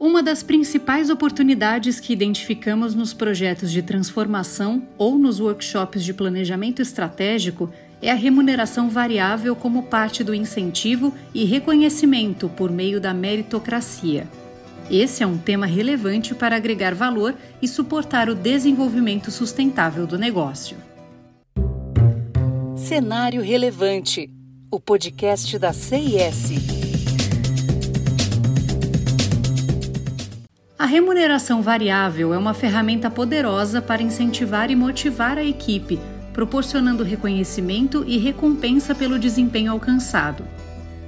[0.00, 6.80] Uma das principais oportunidades que identificamos nos projetos de transformação ou nos workshops de planejamento
[6.80, 7.68] estratégico
[8.00, 14.28] é a remuneração variável como parte do incentivo e reconhecimento por meio da meritocracia.
[14.88, 20.76] Esse é um tema relevante para agregar valor e suportar o desenvolvimento sustentável do negócio.
[22.76, 24.30] Cenário Relevante
[24.70, 26.77] o podcast da CIS.
[30.78, 35.98] A remuneração variável é uma ferramenta poderosa para incentivar e motivar a equipe,
[36.32, 40.44] proporcionando reconhecimento e recompensa pelo desempenho alcançado.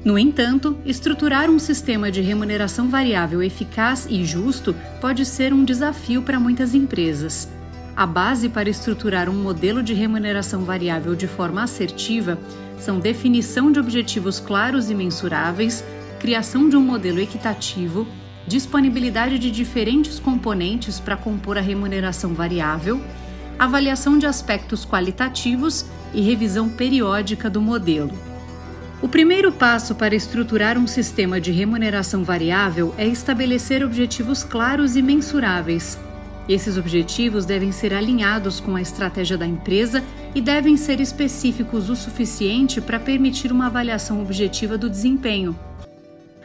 [0.04, 6.22] No entanto, estruturar um sistema de remuneração variável eficaz e justo pode ser um desafio
[6.22, 7.48] para muitas empresas.
[7.94, 12.36] A base para estruturar um modelo de remuneração variável de forma assertiva
[12.76, 15.84] são definição de objetivos claros e mensuráveis,
[16.18, 18.04] criação de um modelo equitativo,
[18.50, 23.00] disponibilidade de diferentes componentes para compor a remuneração variável,
[23.56, 28.10] avaliação de aspectos qualitativos e revisão periódica do modelo.
[29.00, 35.00] O primeiro passo para estruturar um sistema de remuneração variável é estabelecer objetivos claros e
[35.00, 35.96] mensuráveis.
[36.48, 40.02] Esses objetivos devem ser alinhados com a estratégia da empresa
[40.34, 45.56] e devem ser específicos o suficiente para permitir uma avaliação objetiva do desempenho.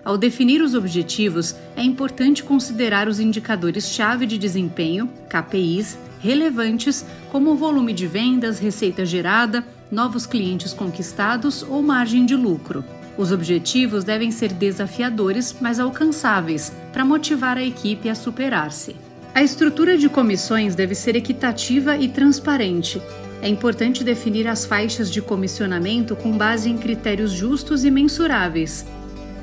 [0.06, 7.56] Ao definir os objetivos, é importante considerar os indicadores-chave de desempenho, KPIs, relevantes, como o
[7.56, 12.86] volume de vendas, receita gerada, novos clientes conquistados ou margem de lucro.
[13.17, 18.95] Os objetivos devem ser desafiadores, mas alcançáveis, para motivar a equipe a superar-se.
[19.34, 23.02] A estrutura de comissões deve ser equitativa e transparente.
[23.42, 28.86] É importante definir as faixas de comissionamento com base em critérios justos e mensuráveis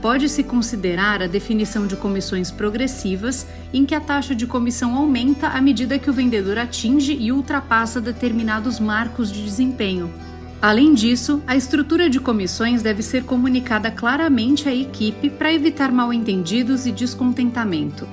[0.02, 5.60] pode-se considerar a definição de comissões progressivas, em que a taxa de comissão aumenta à
[5.60, 10.12] medida que o vendedor atinge e ultrapassa determinados marcos de desempenho.
[10.60, 16.84] Além disso, a estrutura de comissões deve ser comunicada claramente à equipe para evitar mal-entendidos
[16.84, 18.06] e descontentamento.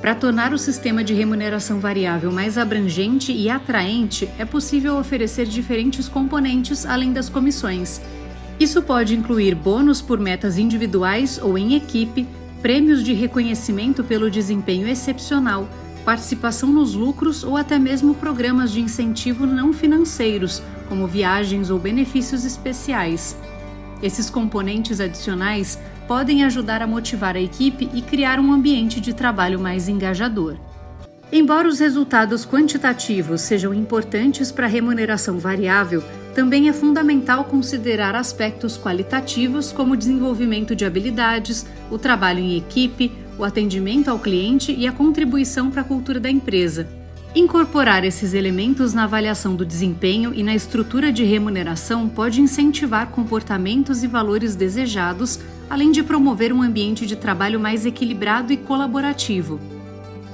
[0.00, 6.08] Para tornar o sistema de remuneração variável mais abrangente e atraente, é possível oferecer diferentes
[6.08, 8.00] componentes além das comissões
[8.58, 12.26] isso pode incluir bônus por metas individuais ou em equipe,
[12.62, 15.68] prêmios de reconhecimento pelo desempenho excepcional,
[16.04, 22.44] participação nos lucros ou até mesmo programas de incentivo não financeiros, como viagens ou benefícios
[22.44, 23.36] especiais.
[24.02, 29.58] Esses componentes adicionais podem ajudar a motivar a equipe e criar um ambiente de trabalho
[29.58, 30.56] mais engajador.
[31.36, 36.00] Embora os resultados quantitativos sejam importantes para a remuneração variável,
[36.32, 43.10] também é fundamental considerar aspectos qualitativos como o desenvolvimento de habilidades, o trabalho em equipe,
[43.36, 46.86] o atendimento ao cliente e a contribuição para a cultura da empresa.
[47.34, 54.04] Incorporar esses elementos na avaliação do desempenho e na estrutura de remuneração pode incentivar comportamentos
[54.04, 59.73] e valores desejados, além de promover um ambiente de trabalho mais equilibrado e colaborativo.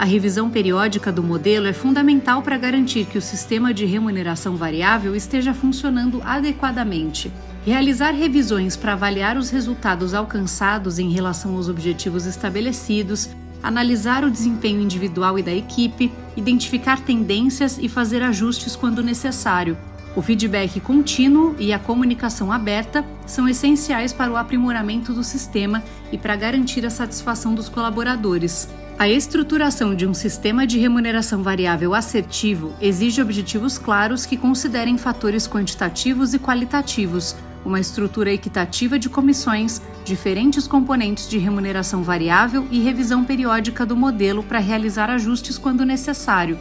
[0.00, 5.14] A revisão periódica do modelo é fundamental para garantir que o sistema de remuneração variável
[5.14, 7.30] esteja funcionando adequadamente.
[7.66, 13.28] Realizar revisões para avaliar os resultados alcançados em relação aos objetivos estabelecidos,
[13.62, 19.76] analisar o desempenho individual e da equipe, identificar tendências e fazer ajustes quando necessário.
[20.16, 26.16] O feedback contínuo e a comunicação aberta são essenciais para o aprimoramento do sistema e
[26.16, 28.66] para garantir a satisfação dos colaboradores.
[29.00, 35.48] A estruturação de um sistema de remuneração variável assertivo exige objetivos claros que considerem fatores
[35.48, 37.34] quantitativos e qualitativos,
[37.64, 44.42] uma estrutura equitativa de comissões, diferentes componentes de remuneração variável e revisão periódica do modelo
[44.42, 46.58] para realizar ajustes quando necessário.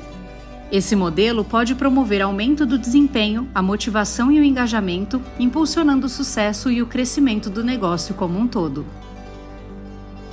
[0.71, 6.71] Esse modelo pode promover aumento do desempenho, a motivação e o engajamento, impulsionando o sucesso
[6.71, 8.85] e o crescimento do negócio como um todo.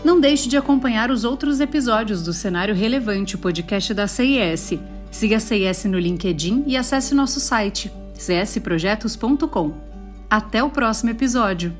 [0.06, 4.78] Não deixe de acompanhar os outros episódios do Cenário Relevante, o podcast da CIS.
[5.10, 9.72] Siga a CIS no LinkedIn e acesse nosso site csprojetos.com.
[10.30, 11.74] Até o próximo episódio!